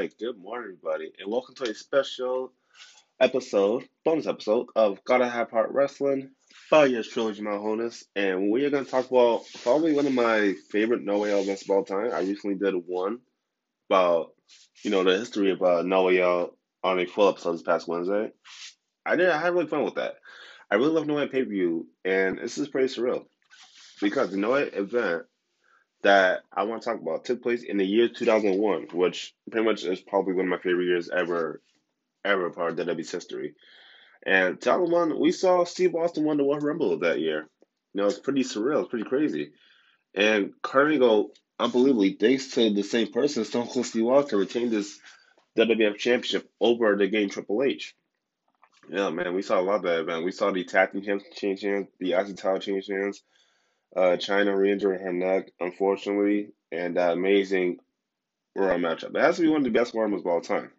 [0.00, 2.54] right, good morning, everybody, and welcome to a special
[3.20, 6.30] episode, bonus episode of Gotta Have Heart Wrestling,
[6.70, 8.06] by years trilogy, my honest.
[8.16, 11.42] And we are going to talk about probably one of my favorite No Way Out
[11.42, 12.12] events of all time.
[12.14, 13.18] I recently did one
[13.90, 14.30] about,
[14.82, 17.86] you know, the history of uh, No Way Out on a full episode this past
[17.86, 18.32] Wednesday.
[19.04, 20.14] I did, I had really fun with that.
[20.70, 23.26] I really love No Way pay per view, and this is pretty surreal
[24.00, 25.24] because the No Way event
[26.02, 29.84] that I want to talk about took place in the year 2001, which pretty much
[29.84, 31.60] is probably one of my favorite years ever,
[32.24, 33.54] ever part of WWE's history.
[34.24, 37.48] And 2001, we saw Steve Austin win the Royal Rumble that year.
[37.92, 38.82] You know, it's pretty surreal.
[38.82, 39.52] It's pretty crazy.
[40.14, 44.98] And Angle, unbelievably, thanks to the same person, Stone Cold Steve Austin, retained this
[45.56, 47.94] WWF Championship over the game Triple H.
[48.88, 50.24] Yeah, man, we saw a lot of that event.
[50.24, 53.22] We saw the tag team change hands, the IC title change hands.
[53.94, 57.78] Uh, Chyna re-injured her neck, unfortunately, and that amazing
[58.56, 59.14] Royal matchup.
[59.14, 60.70] It has to be one of the best Royals of all time.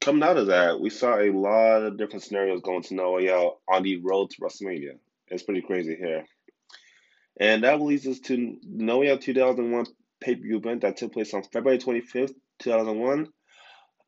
[0.00, 3.30] Coming out of that, we saw a lot of different scenarios going to No Way
[3.30, 4.98] Out on the road to WrestleMania.
[5.28, 6.24] It's pretty crazy here.
[7.40, 9.86] And that leads us to No Way Out 2001
[10.20, 13.28] pay-per-view event that took place on February 25th, 2001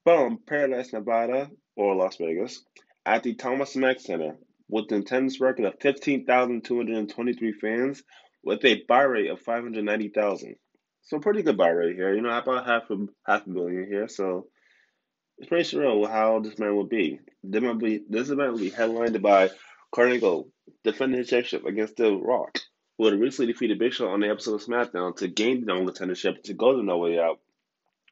[0.04, 2.62] from Paradise, Nevada, or Las Vegas,
[3.04, 4.36] at the Thomas Mack Center
[4.68, 8.02] with an attendance record of 15,223 fans
[8.42, 10.56] with a buy rate of 590,000.
[11.02, 12.14] So pretty good buy rate here.
[12.14, 14.08] You know, about half a half a billion here.
[14.08, 14.48] So
[15.38, 17.20] it's pretty surreal how this man will be.
[17.44, 19.50] This will be, this event will be headlined by
[19.96, 20.50] Angle
[20.84, 22.58] defending his championship against The Rock,
[22.98, 25.92] who had recently defeated Big Show on the episode of SmackDown to gain the number
[25.92, 27.40] contendership to go to No Way Out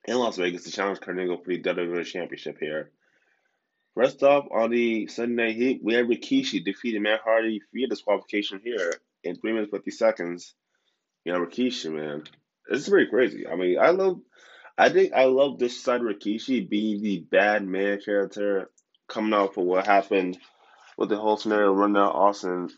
[0.07, 2.91] in Las Vegas to challenge Angle for the WWE Championship here.
[3.95, 8.61] First off, on the Sunday Night Heat, we had Rikishi defeated Matt Hardy via disqualification
[8.65, 8.93] here
[9.23, 10.55] in 3 minutes 50 seconds.
[11.25, 12.25] You know, Rikishi, man.
[12.69, 13.47] This is pretty crazy.
[13.47, 14.21] I mean, I love,
[14.77, 18.71] I think I love this side of Rikishi being the bad man character
[19.09, 20.39] coming out for what happened
[20.97, 22.71] with the whole scenario running out Austin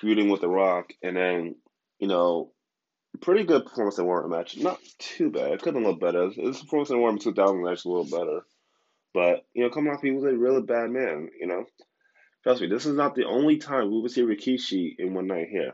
[0.00, 1.56] feuding with The Rock, and then,
[1.98, 2.52] you know,
[3.20, 4.56] pretty good performance in Warren match.
[4.56, 5.52] Not too bad.
[5.52, 6.30] It could have little better.
[6.30, 8.46] This performance in Warren 2000 was actually a little better.
[9.16, 11.64] But, you know, coming off, he was a really bad man, you know.
[12.42, 15.48] Trust me, this is not the only time we will see Rikishi in one night
[15.48, 15.72] here.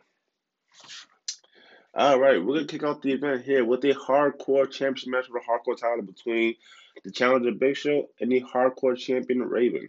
[1.93, 5.41] All right, we're to kick off the event here with a hardcore championship match for
[5.41, 6.55] the hardcore title between
[7.03, 9.89] the challenger Big Show and the hardcore champion Raven.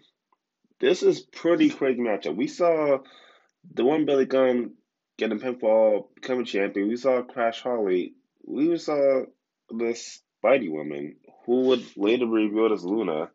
[0.80, 2.35] This is pretty crazy matchup.
[2.35, 3.03] We saw
[3.72, 4.72] the one Billy Gunn
[5.20, 6.88] getting pinfall, becoming champion.
[6.88, 8.16] We saw Crash Holly.
[8.44, 9.25] We saw
[9.70, 13.30] this Spidey woman who would later be revealed as Luna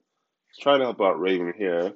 [0.61, 1.93] trying to help out Raven here.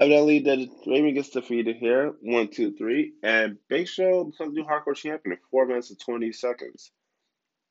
[0.00, 4.96] Evidently, that Raven gets defeated here, one, two, three, and Big Show becomes new hardcore
[4.96, 6.90] champion in four minutes and twenty seconds.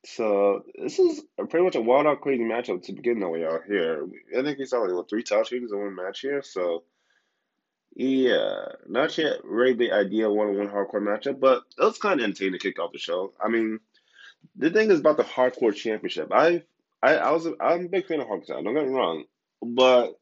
[0.04, 3.62] So this is pretty much a wild out crazy matchup to begin the way out
[3.66, 4.08] here.
[4.36, 6.42] I think he saw like what three title changes in one match here.
[6.42, 6.84] So
[7.94, 12.18] yeah, not yet really the ideal one on one hardcore matchup, but it was kind
[12.18, 13.34] of entertaining to kick off the show.
[13.40, 13.78] I mean,
[14.56, 16.32] the thing is about the hardcore championship.
[16.32, 16.64] I
[17.02, 18.64] I, I was a, I'm a big fan of hardcore.
[18.64, 19.24] Don't get me wrong,
[19.62, 20.14] but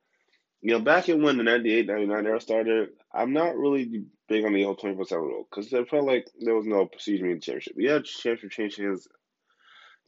[0.62, 4.52] you know, back in when the 98, 99 era started, I'm not really big on
[4.52, 7.40] the whole 24 7 rule because I felt like there was no procedure in the
[7.40, 7.74] championship.
[7.76, 9.08] We had championship change hands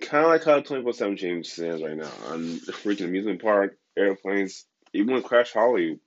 [0.00, 3.78] kind of like how 24 7 change hands right now on the freaking amusement park,
[3.96, 6.00] airplanes, even with Crash Holly,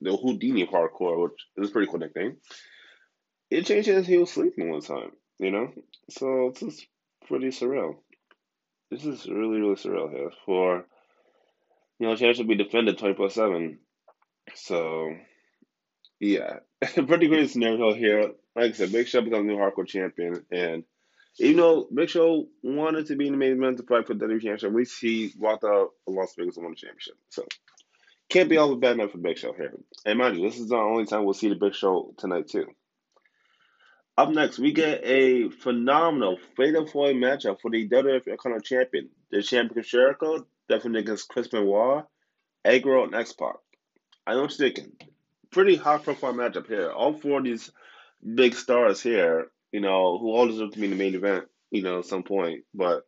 [0.00, 2.36] the Houdini parkour, which is a pretty cool nickname.
[3.50, 5.72] It changed hands, he was sleeping one time, you know?
[6.10, 6.86] So it's just
[7.26, 7.96] pretty surreal.
[8.90, 10.86] This is really, really surreal here for
[12.02, 13.78] you know, chance to be defended 24 7.
[14.56, 15.14] So,
[16.18, 16.56] yeah,
[17.06, 18.32] pretty great scenario here.
[18.56, 20.44] Like I said, Big Show becomes new hardcore champion.
[20.50, 20.82] And
[21.38, 24.24] even though Big Show wanted to be in the main event to fight for the
[24.24, 27.14] WWE Championship, at least he walked out of Las Vegas and won the championship.
[27.28, 27.46] So,
[28.28, 29.72] can't be all the bad night for Big Show here.
[30.04, 32.66] And mind you, this is the only time we'll see the Big Show tonight, too.
[34.18, 39.08] Up next, we get a phenomenal fatal four matchup for the WWF Intercontinental Champion.
[39.30, 42.04] The champion Jericho definitely against Chris Benoit,
[42.64, 43.56] Agro, and X Pac.
[44.26, 44.72] I know what you're.
[45.50, 46.90] Pretty high profile matchup here.
[46.90, 47.70] All four of these
[48.34, 51.82] big stars here, you know, who all deserve to be in the main event, you
[51.82, 52.64] know, at some point.
[52.74, 53.06] But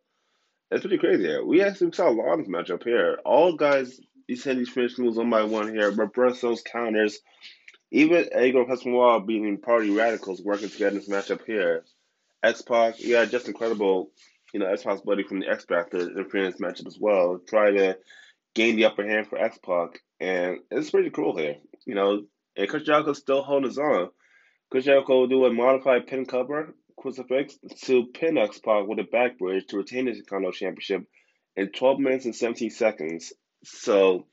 [0.70, 1.44] it's pretty crazy here.
[1.44, 3.18] We actually saw a lot of matchup here.
[3.24, 7.20] All guys, these had these finish moves one by one here, those counters.
[7.90, 11.84] Even Agro Benoit being party radicals working together in this matchup here.
[12.42, 14.10] X Pac, yeah, just incredible
[14.54, 17.72] you know, X Pac's buddy from the X Factor in this matchup as well, try
[17.72, 17.98] to
[18.54, 21.56] gain the upper hand for X Pac, and it's pretty cool here.
[21.84, 22.22] You know,
[22.56, 24.10] and Chris Jericho's still holding his own.
[24.70, 29.02] Chris Jericho will do a modified pin cover crucifix to pin X Pac with a
[29.02, 31.04] back bridge to retain his Intercontinental Championship
[31.56, 33.32] in 12 minutes and 17 seconds.
[33.64, 34.26] So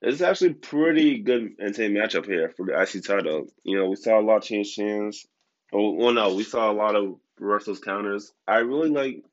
[0.00, 3.46] it's actually pretty good entertaining matchup here for the IC title.
[3.64, 5.26] You know, we saw a lot of change hands.
[5.72, 8.32] Oh, well, no, we saw a lot of reversals counters.
[8.46, 9.24] I really like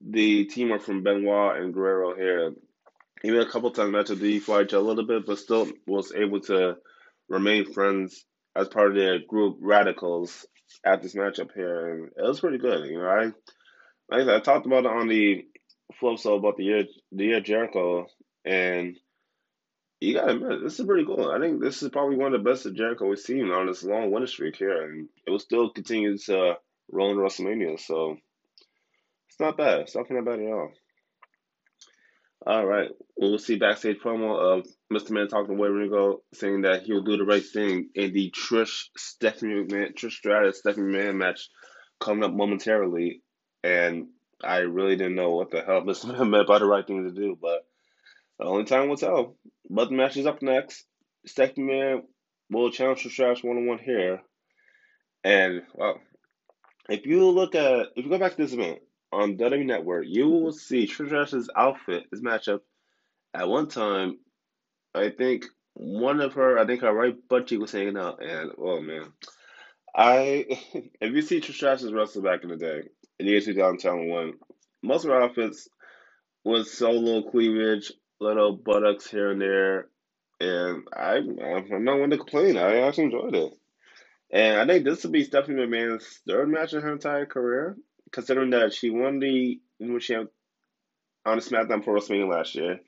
[0.00, 2.52] the teamwork from Benoit and Guerrero here.
[3.22, 6.40] Even a couple times matchup did fly each a little bit, but still was able
[6.40, 6.76] to
[7.28, 8.24] remain friends
[8.56, 10.46] as part of their group radicals
[10.84, 12.88] at this matchup here, and it was pretty good.
[12.88, 15.44] You know, I like I, said, I talked about it on the
[15.98, 18.06] flip side about the year the year Jericho,
[18.44, 18.96] and
[20.00, 21.30] you gotta admit this is pretty cool.
[21.30, 23.84] I think this is probably one of the best that Jericho we've seen on this
[23.84, 26.54] long winning streak here, and it will still continue to
[26.90, 27.78] roll in WrestleMania.
[27.78, 28.16] So
[29.30, 29.80] it's not bad.
[29.80, 30.72] It's not bad at all.
[32.46, 32.88] All right.
[33.16, 35.10] We'll see backstage promo of Mr.
[35.10, 38.86] McMahon talking to Wade Ringo, saying that he'll do the right thing in the Trish
[38.96, 41.48] Stephanie McMahon, Trish Stratus Stephanie McMahon match
[42.00, 43.22] coming up momentarily.
[43.62, 44.08] And
[44.42, 46.06] I really didn't know what the hell Mr.
[46.06, 47.66] McMahon meant by the right thing to do, but
[48.40, 49.36] the only time will tell.
[49.68, 50.84] But the match is up next.
[51.26, 52.02] Stephanie McMahon
[52.50, 54.22] will challenge Trish Stratus one on one here.
[55.22, 56.00] And well,
[56.88, 58.80] if you look at if you go back to this event,
[59.12, 62.60] on WWE Network, you will see Trish Stratus's outfit, his matchup.
[63.34, 64.18] At one time,
[64.94, 68.52] I think one of her, I think her right butt cheek was hanging out, and
[68.58, 69.12] oh man,
[69.94, 70.46] I
[71.00, 72.82] if you see Trish Stratus's wrestle back in the day
[73.18, 74.34] in the year 2001,
[74.82, 75.68] most of her outfits
[76.44, 79.88] was so little cleavage, little buttocks here and there,
[80.40, 82.56] and I I'm not one to complain.
[82.56, 83.52] I actually enjoyed it.
[84.32, 87.76] And I think this will be Stephanie McMahon's third match in her entire career
[88.12, 90.28] considering that she won the when she on
[91.24, 92.80] the SmackDown for WrestleMania last year,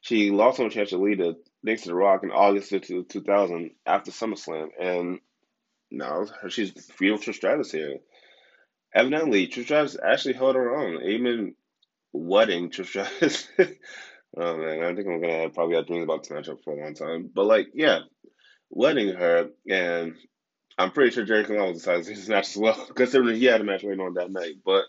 [0.00, 1.20] she lost on Chance lead
[1.64, 5.20] thanks to The Rock in August of 2000 after SummerSlam, and
[5.90, 7.98] now she's feuding Trish Stratus here.
[8.94, 11.54] Evidently, Trish Stratus actually held her own, even
[12.12, 13.48] wedding Trish Stratus.
[14.36, 16.94] oh man, I think I'm gonna probably have dreams about this matchup for a long
[16.94, 17.30] time.
[17.34, 18.00] But like, yeah,
[18.70, 20.14] wedding her, and
[20.78, 23.64] I'm pretty sure Jerry Colon was decided his match as well, considering he had a
[23.64, 24.56] match waiting on that night.
[24.64, 24.84] But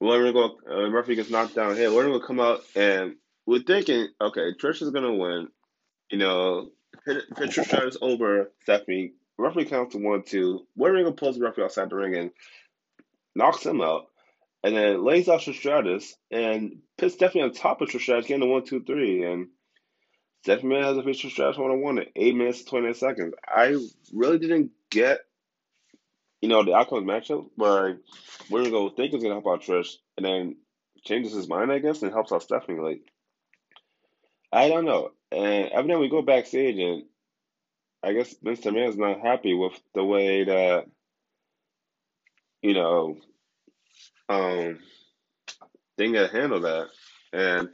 [0.00, 0.58] we're go.
[0.68, 1.92] Uh, Murphy gets knocked down here.
[1.92, 3.16] We're gonna come out and
[3.46, 5.48] we're thinking, okay, Trish is gonna win.
[6.10, 6.70] You know,
[7.06, 9.12] Trish Stratus over Stephanie.
[9.38, 10.66] Referee counts to one, two.
[10.76, 12.30] We're pulls the referee outside the ring and
[13.34, 14.06] knocks him out,
[14.62, 18.40] and then lays off Trish Stratus and puts Stephanie on top of Trish Stratus, getting
[18.40, 19.48] the one, two, three, and
[20.46, 23.34] Has a Trish Stratus one on one in eight minutes and twenty eight seconds.
[23.46, 23.76] I
[24.12, 25.20] really didn't get,
[26.40, 27.98] you know, the outcome of the matchup, but
[28.48, 30.56] we're gonna go think it's gonna help out Trish, and then
[31.04, 32.80] changes his mind, I guess, and helps out Stephanie.
[32.80, 33.02] Like,
[34.52, 35.10] I don't know.
[35.30, 37.04] And evidently, we go backstage, and
[38.02, 40.86] I guess Vince is not happy with the way that,
[42.62, 43.18] you know,
[44.28, 44.78] um,
[45.98, 46.88] they got handle that,
[47.32, 47.68] and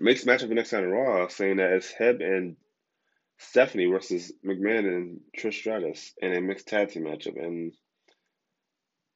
[0.00, 2.56] makes matchup the next time in Raw, saying that it's Heb and
[3.38, 7.42] Stephanie versus McMahon and Trish Stratus in a mixed tag team matchup.
[7.42, 7.72] And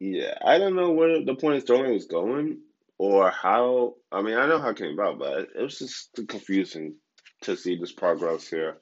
[0.01, 2.61] yeah, I don't know where the point of story was going
[2.99, 3.95] or how.
[4.13, 6.97] I mean, I know how it came about, but it was just confusing
[7.43, 8.79] to see this progress here.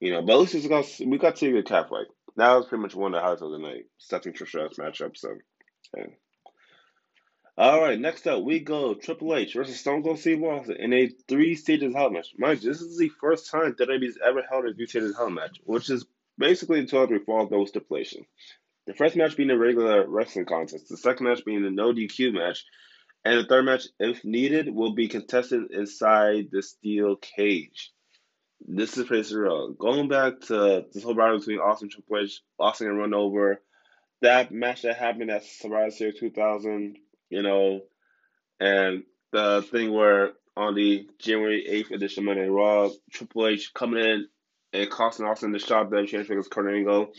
[0.00, 2.06] You know, but at least we got, we got to see the calf fight.
[2.36, 3.84] That was pretty much one of the highlights of the night.
[3.98, 5.16] Stephanie Trish Stratus matchup.
[5.16, 5.34] So,
[5.96, 6.06] yeah.
[7.60, 11.10] All right, next up we go Triple H versus Stone Cold Steve Austin in a
[11.28, 12.28] three stages hell match.
[12.38, 15.60] Mind you, this is the first time WWE's ever held a three stages hell match,
[15.64, 16.06] which is
[16.38, 18.24] basically 12 3 fall no stipulation.
[18.86, 22.32] The first match being a regular wrestling contest, the second match being a no DQ
[22.32, 22.64] match,
[23.26, 27.92] and the third match, if needed, will be contested inside the steel cage.
[28.66, 29.76] This is pretty surreal.
[29.76, 33.60] Going back to this whole battle between Austin Triple H, Austin and run over,
[34.22, 36.96] that match that happened at Survivor Series 2000
[37.30, 37.82] you know,
[38.58, 44.28] and the thing where on the January 8th edition Monday Raw, Triple H coming in
[44.72, 47.12] and costing Austin the shot that changed against Kurt Angle.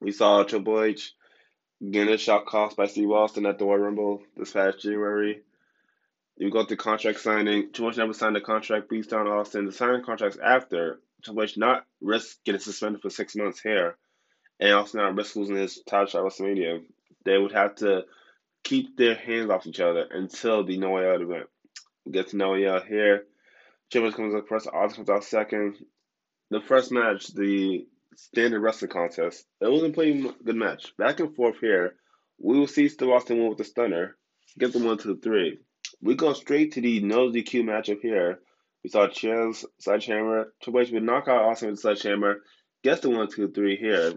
[0.00, 1.14] We saw Triple H
[1.90, 5.42] getting a shot cost by Steve Austin at the Royal Rumble this past January.
[6.36, 7.72] You got the contract signing.
[7.72, 9.64] Triple H never signed the contract, beats down Austin.
[9.64, 13.96] The signing contracts after Triple H not risk getting suspended for six months here,
[14.60, 16.82] and also not risk losing his title shot at WrestleMania.
[17.24, 18.04] They would have to
[18.66, 21.46] keep their hands off each other until the No Way Out event.
[22.04, 23.24] We get to No Way Out here.
[23.92, 25.76] Triple comes up first, Austin comes out second.
[26.50, 30.96] The first match, the standard wrestling contest, it wasn't playing good match.
[30.96, 31.94] Back and forth here.
[32.38, 34.16] We will see Steve Austin win with the stunner.
[34.58, 35.60] Get the one, two, three.
[36.02, 38.40] We go straight to the no DQ matchup here.
[38.82, 40.52] We saw Chance sledgehammer.
[40.60, 42.40] Triple H would knock out Austin with sledgehammer.
[42.82, 44.14] Gets the one, two, three here.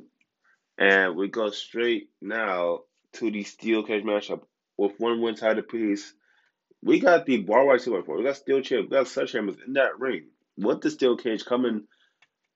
[0.79, 2.79] And we go straight now
[3.13, 4.41] to the steel cage matchup
[4.77, 6.13] with one win tied apiece.
[6.81, 8.17] We got the bar white super four.
[8.17, 8.81] We got steel chair.
[8.81, 10.27] We got sledgehammers in that ring.
[10.57, 11.83] with the steel cage coming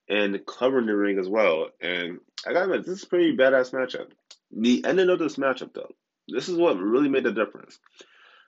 [0.09, 1.69] and covering the ring as well.
[1.81, 4.11] And I gotta admit, this is pretty badass matchup.
[4.51, 5.91] The ending of this matchup, though,
[6.27, 7.79] this is what really made the difference.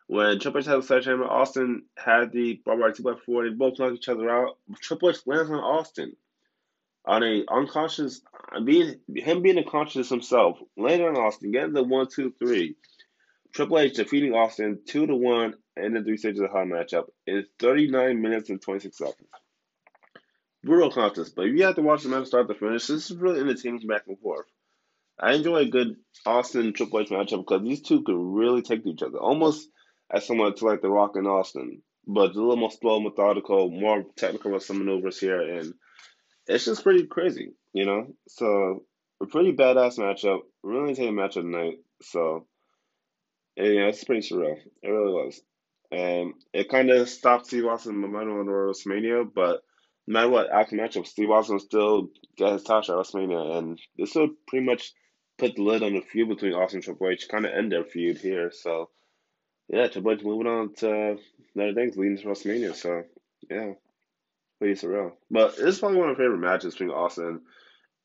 [0.07, 3.50] When Triple H had the sledgehammer, Austin had the barbed wire 2x4.
[3.50, 4.57] They both knocked each other out.
[4.79, 6.15] Triple H lands on Austin
[7.05, 8.21] on a unconscious,
[8.63, 12.75] being him being unconscious himself, landing on Austin, getting the one, two, three.
[13.53, 17.05] Triple H defeating Austin two to one in the three stages of the hot matchup
[17.25, 19.29] in 39 minutes and 26 seconds.
[20.63, 23.39] Brutal contest, but you have to watch the match start to finish, this is really
[23.39, 24.47] entertaining back and forth.
[25.17, 25.95] I enjoy a good
[26.25, 29.69] Austin Triple H matchup because these two could really take to each other, almost
[30.12, 34.03] as similar to like The Rock and Austin, but a little more slow, methodical, more
[34.17, 35.74] technical with some maneuvers here, and
[36.48, 38.08] it's just pretty crazy, you know.
[38.28, 38.84] So
[39.22, 41.80] a pretty badass matchup, really entertaining matchup tonight.
[42.02, 42.46] So
[43.56, 44.58] yeah, it's pretty surreal.
[44.82, 45.42] It really was.
[45.92, 49.62] And it kind of stopped Steve Austin's momentum on WrestleMania, but
[50.08, 54.14] no matter what, after matchup, Steve Austin still got his touch at WrestleMania, and this
[54.16, 54.94] would pretty much
[55.38, 57.84] put the lid on the feud between Austin and Triple H, kind of end their
[57.84, 58.52] feud here.
[58.52, 58.90] So,
[59.68, 61.18] yeah, Triple H moving on to
[61.56, 62.75] another things leading to WrestleMania.
[62.75, 63.04] So,
[63.50, 63.74] yeah,
[64.59, 65.13] pretty surreal.
[65.29, 67.41] But is probably one of my favorite matches between Austin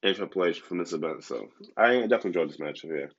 [0.02, 1.24] and Triple H from this event.
[1.24, 3.10] So, I definitely enjoyed this match here.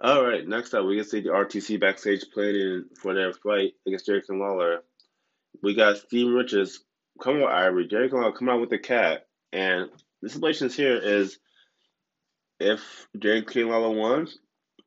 [0.00, 4.06] All right, next up, we can see the RTC backstage planning for their fight against
[4.06, 4.82] Jericho and Lawler.
[5.62, 6.82] We got Steve Richards
[7.22, 9.88] coming out Ivory, Jericho Lawler coming out with the cat, and
[10.20, 11.38] the situation here is
[12.58, 14.28] if Jericho Lawler won,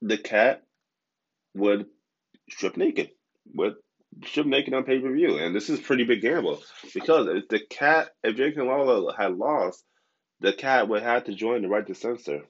[0.01, 0.63] the cat
[1.55, 1.85] would
[2.49, 3.11] strip naked,
[4.35, 6.61] would make it on pay per view, and this is pretty big gamble
[6.93, 9.83] because if the cat, if Jericho Lawler had lost,
[10.39, 12.41] the cat would have to join the right to censor,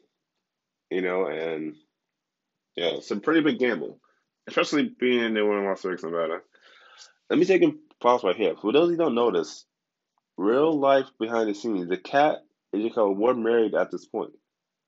[0.89, 1.75] you know, and
[2.75, 3.99] yeah, it's a pretty big gamble,
[4.47, 6.39] especially being they were in Las Vegas, Nevada.
[7.29, 8.55] Let me take a pause right here.
[8.61, 9.65] For those who don't notice,
[10.37, 12.37] real life behind the scenes, the cat
[12.73, 14.31] is just called were married at this point,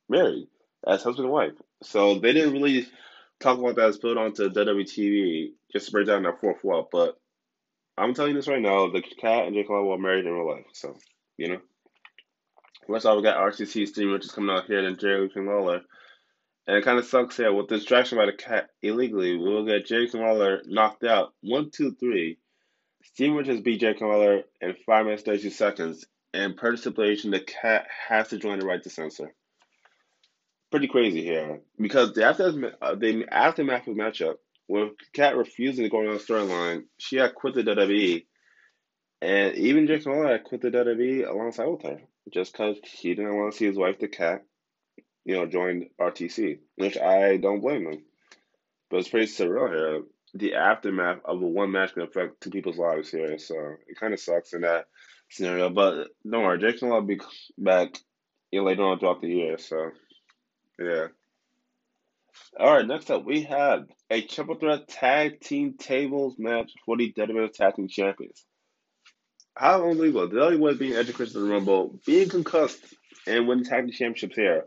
[0.08, 0.48] married
[0.88, 1.54] as husband and wife.
[1.84, 2.88] So they didn't really
[3.40, 6.88] talk about that as put onto WWTV just to break down that fourth wall.
[6.92, 7.18] But
[7.98, 10.66] I'm telling you this right now, the cat and Jake were married in real life.
[10.74, 10.96] So
[11.38, 11.60] you know.
[12.88, 15.82] Next all we got RCC stream, which is coming out here, and Jerry Lawler.
[16.66, 19.38] And it kind of sucks here with distraction by the cat illegally.
[19.38, 21.34] We will get Jason Waller knocked out.
[21.42, 22.40] One, two, three.
[23.04, 26.06] Steve Richards beat Jason Waller in five minutes thirty-two seconds.
[26.34, 29.34] And per stipulation, the cat has to join the right to censor.
[30.72, 34.36] Pretty crazy here because the after uh, the aftermath of the matchup,
[34.68, 38.26] with Cat refusing to go on the storyline, she had quit the WWE,
[39.22, 42.00] and even Jason Waller had quit the WWE alongside with her
[42.32, 44.44] just because he didn't want to see his wife, the cat,
[45.26, 48.04] you know, joined RTC, which I don't blame them.
[48.90, 50.04] But it's pretty surreal here.
[50.36, 53.56] The aftermath of a one match can affect two people's lives here, so
[53.88, 54.86] it kind of sucks in that
[55.30, 55.70] scenario.
[55.70, 57.20] But don't worry, Jason will be
[57.58, 57.98] back
[58.52, 59.92] you know, later on throughout the year, so
[60.80, 61.08] yeah.
[62.60, 67.14] All right, next up we have a triple threat tag team tables match for the
[67.14, 68.46] WWE Tag Team Champions.
[69.56, 70.30] How unbelievable!
[70.30, 72.80] The only way being Edge Christian in the Rumble, being concussed,
[73.28, 74.66] and winning the tag team championships here.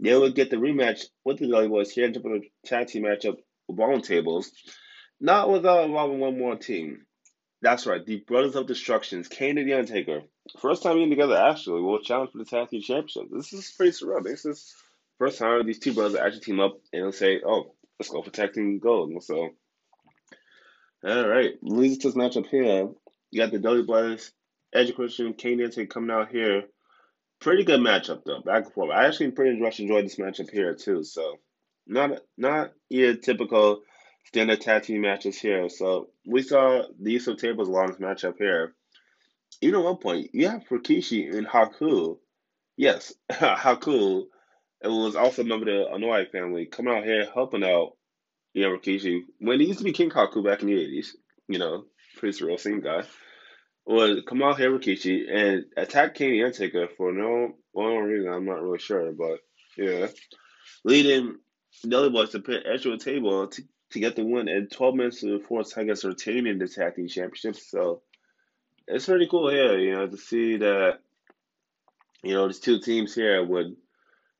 [0.00, 3.36] They would get the rematch with the Dudley Boyz here into the tag team matchup
[3.66, 4.50] with bone tables,
[5.20, 7.06] not without involving one more team.
[7.62, 10.22] That's right, the Brothers of Destructions, Kane and The Undertaker.
[10.60, 13.28] First time being together, actually, will challenge for the tag team championship.
[13.30, 14.22] This is pretty surreal.
[14.22, 14.74] This is
[15.18, 18.30] first time these two brothers actually team up and they'll say, oh, let's go for
[18.30, 19.12] tag team gold.
[19.22, 19.50] So,
[21.06, 22.88] all right, leads to this matchup here.
[23.30, 24.32] You got the Dudley Brothers,
[24.72, 26.64] Edge Christian, Kane and Undertaker coming out here
[27.38, 28.90] Pretty good matchup though, back and forth.
[28.90, 31.04] I actually pretty much enjoyed this matchup here too.
[31.04, 31.38] So
[31.86, 33.82] not not your typical
[34.24, 35.68] standard tag team matches here.
[35.68, 38.74] So we saw the use of tables this matchup here.
[39.60, 42.18] Even at one point, you have Rikishi and Haku.
[42.76, 44.24] Yes, Haku.
[44.82, 47.92] It was also a member of the Anoa'i family coming out here helping out,
[48.52, 49.22] you know, Rikishi.
[49.38, 51.08] When he used to be King Haku back in the 80s,
[51.48, 51.84] you know,
[52.18, 53.04] pretty surreal, same guy
[53.86, 58.32] was Kamal Rikishi and attack Kenny Undertaker for no one reason.
[58.32, 59.38] I'm not really sure, but
[59.78, 60.08] yeah,
[60.84, 61.36] leading
[61.84, 64.94] the other boys to put Edge to table to, to get the win in 12
[64.94, 67.56] minutes before Tigers retaining the tag team championship.
[67.56, 68.02] So
[68.88, 70.98] it's pretty cool here, you know, to see that
[72.24, 73.76] you know these two teams here would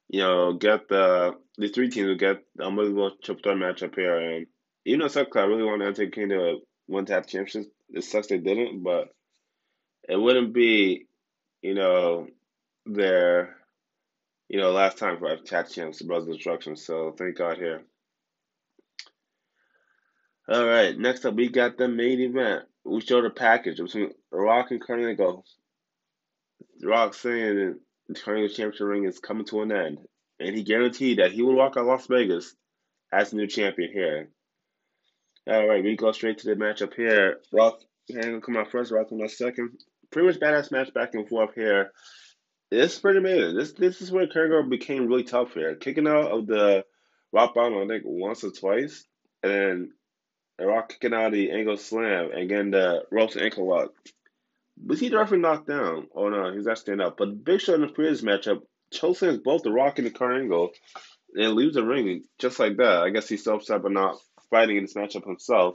[0.08, 4.18] you know get the the three teams will get the unbelievable triple threat matchup here,
[4.18, 4.46] and
[4.84, 7.72] even though sucks, I really want Undertaker King to win tag championship.
[7.90, 9.08] It sucks they didn't, but
[10.08, 11.06] it wouldn't be,
[11.62, 12.28] you know,
[12.84, 13.56] their,
[14.48, 16.76] you know, last time for tag champs, the Brothers Destruction.
[16.76, 17.82] So thank God here.
[20.48, 22.64] All right, next up we got the main event.
[22.84, 25.44] we showed a package between Rock and Angle.
[26.84, 29.98] Rock saying the championship ring is coming to an end,
[30.40, 32.54] and he guaranteed that he would walk out Las Vegas
[33.12, 34.28] as new champion here.
[35.48, 37.38] All right, we go straight to the matchup here.
[37.52, 39.70] Rock Angle come out first, Rock come out second.
[40.10, 41.92] Pretty much badass match back and forth here.
[42.70, 43.56] It's pretty amazing.
[43.56, 46.84] This this is where Angle became really tough here, kicking out of the
[47.32, 49.04] rock bottom I think once or twice,
[49.42, 49.92] and then
[50.58, 53.90] Rock kicking out of the angle slam and getting the ropes ankle lock.
[54.86, 56.06] Was he referee knocked down?
[56.14, 57.16] Oh uh, no, he's not standing up.
[57.18, 58.62] But Big Show in the previous matchup
[58.94, 60.70] chokesslams both the Rock and the Kurt Angle
[61.34, 63.02] and leaves the ring just like that.
[63.02, 64.18] I guess he's so upset about not
[64.50, 65.74] fighting in this matchup himself.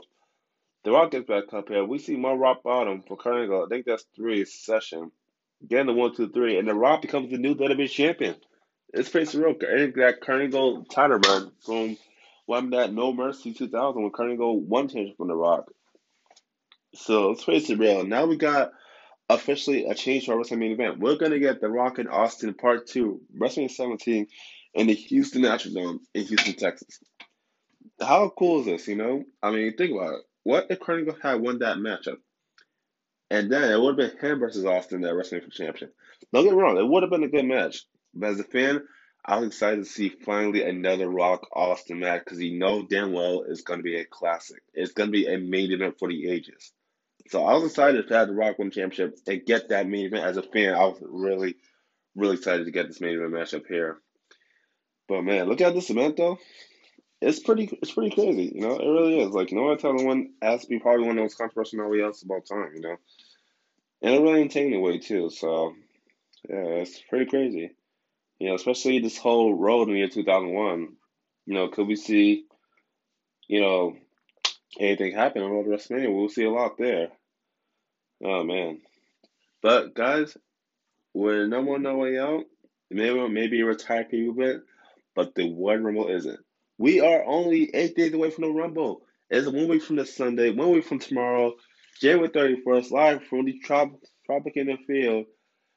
[0.84, 1.84] The Rock gets back up here.
[1.84, 3.64] We see more rock bottom for Kurt Angle.
[3.64, 5.12] I think that's three session.
[5.62, 8.34] Again, the one, two, three, and the Rock becomes the new WWE champion.
[8.92, 9.62] It's pretty surreal.
[9.62, 11.96] I think that Kurt Angle title run from
[12.46, 15.70] won that No Mercy 2000 when Kurt Angle won championship from The Rock.
[16.94, 18.06] So it's pretty surreal.
[18.06, 18.72] Now we got
[19.28, 20.98] officially a change to our WrestleMania main event.
[20.98, 24.26] We're gonna get The Rock and Austin Part Two, WrestleMania 17,
[24.74, 26.98] in the Houston Astrodome in Houston, Texas.
[28.00, 28.88] How cool is this?
[28.88, 30.20] You know, I mean, think about it.
[30.44, 32.18] What if Kurt had won that matchup?
[33.30, 35.94] And then it would have been him versus Austin that WrestleMania championship.
[36.32, 37.84] Don't get me wrong, it would have been a good match.
[38.14, 38.82] But as a fan,
[39.24, 43.44] I was excited to see finally another Rock Austin match because you know damn well
[43.48, 44.62] it's going to be a classic.
[44.74, 46.72] It's going to be a main event for the ages.
[47.28, 50.24] So I was excited to have the Rock win championship and get that main event.
[50.24, 51.56] As a fan, I was really,
[52.14, 53.98] really excited to get this main event matchup here.
[55.08, 56.38] But man, look at this event though.
[57.20, 58.52] It's pretty, it's pretty crazy.
[58.54, 59.30] You know, it really is.
[59.30, 62.46] Like, you know, I one has to be probably one of those controversial else about
[62.46, 62.72] time.
[62.74, 62.96] You know,
[64.02, 65.30] and it really entertaining way too.
[65.30, 65.74] So
[66.48, 67.70] yeah, it's pretty crazy.
[68.38, 70.96] You know, especially this whole road in the year 2001.
[71.46, 72.44] You know, could we see,
[73.46, 73.96] you know,
[74.80, 76.12] anything happen to WrestleMania?
[76.12, 77.08] We'll see a lot there.
[78.24, 78.80] Oh man,
[79.62, 80.36] but guys,
[81.12, 82.44] we're no more no way out.
[82.90, 84.62] Maybe maybe a retired people bit,
[85.16, 86.38] but the one Rumble isn't.
[86.78, 89.02] We are only eight days away from the Rumble.
[89.30, 91.54] It's one week from this Sunday, one week from tomorrow,
[92.00, 95.26] January 31st, live from the Trop- Tropicana Field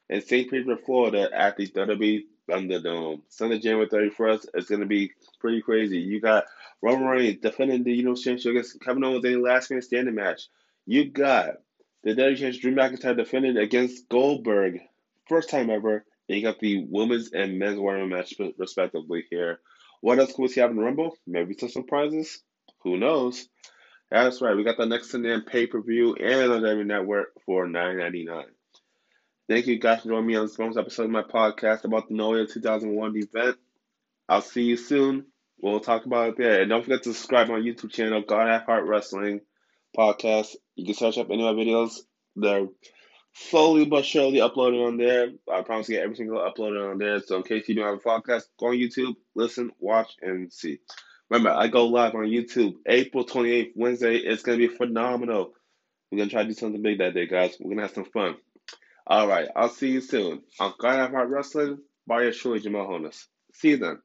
[0.10, 0.50] in St.
[0.50, 3.22] Petersburg, Florida, at the WWE Thunderdome.
[3.30, 6.00] Sunday, January 31st, it's going to be pretty crazy.
[6.00, 6.46] You got
[6.82, 10.48] Roman Reigns defending the Universal Championship against Kevin Owens in the last man standing match.
[10.86, 11.56] You got
[12.06, 14.80] the WWE Champion Drew McIntyre defending against Goldberg.
[15.28, 16.06] First time ever.
[16.28, 19.60] You got the women's and men's Royal match, respectively, here.
[20.02, 21.18] What else could we see happen in Rumble?
[21.26, 22.44] Maybe some surprises?
[22.84, 23.48] Who knows?
[24.12, 24.56] That's right.
[24.56, 28.24] We got the next Sunday pay per view and on every network for nine ninety
[28.24, 28.46] nine.
[29.50, 32.16] Thank you guys for joining me on this bonus episode of my podcast about the
[32.16, 33.58] NOAH 2001 event.
[34.30, 35.26] I'll see you soon.
[35.60, 36.62] We'll talk about it there.
[36.62, 39.42] And don't forget to subscribe on YouTube channel, God at Heart Wrestling
[39.96, 40.56] Podcast.
[40.76, 42.00] You can search up any of my videos.
[42.36, 42.68] They're
[43.34, 45.30] slowly but surely uploaded on there.
[45.52, 47.20] I promise to get every single uploaded on there.
[47.22, 50.80] So in case you don't have a podcast, go on YouTube, listen, watch, and see.
[51.30, 54.18] Remember, I go live on YouTube April 28th, Wednesday.
[54.18, 55.54] It's going to be phenomenal.
[56.12, 57.58] We're going to try to do something big that day, guys.
[57.60, 58.36] We're going to have some fun.
[59.08, 59.48] All right.
[59.56, 60.44] I'll see you soon.
[60.60, 63.28] I'm God Heart Wrestling by your choice, Jamel Holness.
[63.54, 64.02] See you then.